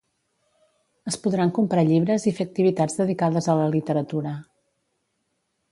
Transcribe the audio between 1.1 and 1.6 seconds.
Es podran